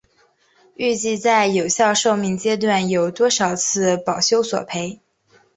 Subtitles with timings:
[0.77, 4.99] 预计在有效寿命阶段有多少次保修索赔？